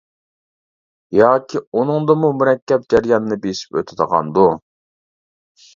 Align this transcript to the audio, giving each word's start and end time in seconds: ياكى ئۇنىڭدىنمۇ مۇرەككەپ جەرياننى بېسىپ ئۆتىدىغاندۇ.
ياكى 1.17 1.61
ئۇنىڭدىنمۇ 1.81 2.33
مۇرەككەپ 2.41 2.89
جەرياننى 2.95 3.41
بېسىپ 3.47 3.79
ئۆتىدىغاندۇ. 3.81 4.51